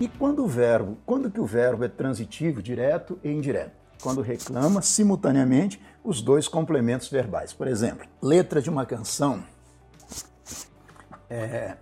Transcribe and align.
E 0.00 0.08
quando 0.08 0.42
o 0.42 0.48
verbo, 0.48 0.96
quando 1.04 1.30
que 1.30 1.38
o 1.38 1.44
verbo 1.44 1.84
é 1.84 1.88
transitivo, 1.88 2.62
direto 2.62 3.20
e 3.22 3.30
indireto? 3.30 3.78
Quando 4.02 4.22
reclama 4.22 4.80
simultaneamente 4.80 5.78
os 6.02 6.22
dois 6.22 6.48
complementos 6.48 7.08
verbais. 7.08 7.52
Por 7.52 7.68
exemplo, 7.68 8.08
letra 8.22 8.62
de 8.62 8.70
uma 8.70 8.86
canção 8.86 9.44
é 11.28 11.76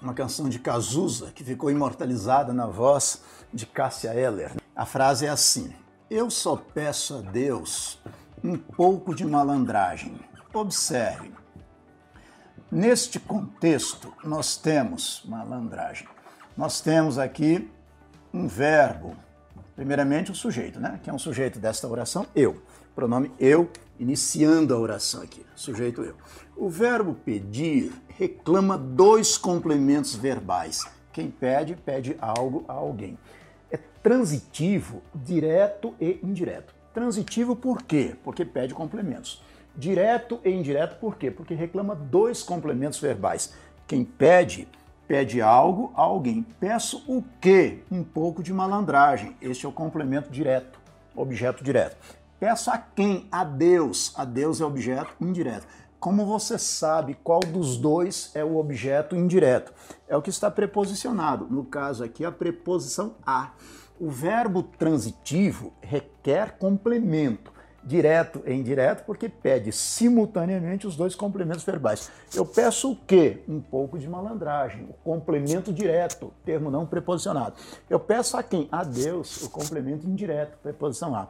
uma 0.00 0.14
canção 0.14 0.48
de 0.48 0.60
Cazuza 0.60 1.32
que 1.32 1.42
ficou 1.42 1.72
imortalizada 1.72 2.52
na 2.52 2.66
voz 2.66 3.20
de 3.52 3.66
Cássia 3.66 4.14
Eller. 4.14 4.52
A 4.76 4.86
frase 4.86 5.26
é 5.26 5.28
assim: 5.28 5.74
Eu 6.08 6.30
só 6.30 6.54
peço 6.54 7.16
a 7.16 7.20
Deus 7.20 8.00
um 8.44 8.56
pouco 8.56 9.12
de 9.12 9.26
malandragem. 9.26 10.20
Observe. 10.54 11.32
Neste 12.70 13.18
contexto, 13.18 14.14
nós 14.22 14.56
temos 14.56 15.22
malandragem. 15.24 16.06
Nós 16.58 16.80
temos 16.80 17.20
aqui 17.20 17.70
um 18.34 18.48
verbo, 18.48 19.14
primeiramente 19.76 20.32
o 20.32 20.34
sujeito, 20.34 20.80
né? 20.80 20.98
Que 21.04 21.08
é 21.08 21.12
um 21.12 21.18
sujeito 21.18 21.56
desta 21.56 21.86
oração, 21.86 22.26
eu. 22.34 22.60
Pronome 22.96 23.30
eu, 23.38 23.70
iniciando 23.96 24.74
a 24.74 24.76
oração 24.76 25.22
aqui, 25.22 25.46
sujeito 25.54 26.02
eu. 26.02 26.16
O 26.56 26.68
verbo 26.68 27.14
pedir 27.14 27.92
reclama 28.08 28.76
dois 28.76 29.38
complementos 29.38 30.16
verbais. 30.16 30.84
Quem 31.12 31.30
pede, 31.30 31.76
pede 31.76 32.16
algo 32.20 32.64
a 32.66 32.72
alguém. 32.72 33.16
É 33.70 33.78
transitivo, 34.02 35.00
direto 35.14 35.94
e 36.00 36.18
indireto. 36.24 36.74
Transitivo 36.92 37.54
por 37.54 37.84
quê? 37.84 38.16
Porque 38.24 38.44
pede 38.44 38.74
complementos. 38.74 39.40
Direto 39.76 40.40
e 40.44 40.50
indireto 40.50 40.98
por 40.98 41.16
quê? 41.18 41.30
Porque 41.30 41.54
reclama 41.54 41.94
dois 41.94 42.42
complementos 42.42 42.98
verbais. 42.98 43.54
Quem 43.86 44.04
pede, 44.04 44.66
pede 45.08 45.40
algo 45.40 45.90
a 45.96 46.02
alguém. 46.02 46.46
Peço 46.60 47.02
o 47.08 47.24
quê? 47.40 47.82
Um 47.90 48.04
pouco 48.04 48.42
de 48.42 48.52
malandragem. 48.52 49.34
Este 49.40 49.64
é 49.64 49.68
o 49.68 49.72
complemento 49.72 50.30
direto, 50.30 50.78
objeto 51.16 51.64
direto. 51.64 51.96
Peço 52.38 52.70
a 52.70 52.76
quem? 52.76 53.26
A 53.32 53.42
Deus. 53.42 54.12
A 54.14 54.24
Deus 54.26 54.60
é 54.60 54.64
objeto 54.64 55.10
indireto. 55.18 55.66
Como 55.98 56.24
você 56.26 56.58
sabe 56.58 57.18
qual 57.24 57.40
dos 57.40 57.76
dois 57.78 58.30
é 58.34 58.44
o 58.44 58.56
objeto 58.58 59.16
indireto? 59.16 59.72
É 60.06 60.16
o 60.16 60.22
que 60.22 60.30
está 60.30 60.48
preposicionado. 60.50 61.48
No 61.50 61.64
caso 61.64 62.04
aqui, 62.04 62.24
a 62.24 62.30
preposição 62.30 63.16
a. 63.26 63.50
O 63.98 64.08
verbo 64.08 64.62
transitivo 64.62 65.72
requer 65.80 66.56
complemento, 66.58 67.52
direto 67.88 68.42
e 68.46 68.52
indireto, 68.52 69.04
porque 69.04 69.28
pede 69.28 69.72
simultaneamente 69.72 70.86
os 70.86 70.94
dois 70.94 71.14
complementos 71.14 71.64
verbais. 71.64 72.10
Eu 72.34 72.44
peço 72.44 72.92
o 72.92 72.96
quê? 72.96 73.42
Um 73.48 73.60
pouco 73.60 73.98
de 73.98 74.06
malandragem, 74.06 74.84
o 74.84 74.92
complemento 74.92 75.72
direto, 75.72 76.32
termo 76.44 76.70
não 76.70 76.86
preposicionado. 76.86 77.54
Eu 77.88 77.98
peço 77.98 78.36
a 78.36 78.42
quem? 78.42 78.68
A 78.70 78.84
Deus, 78.84 79.42
o 79.42 79.50
complemento 79.50 80.06
indireto, 80.06 80.58
preposição 80.58 81.14
a. 81.16 81.28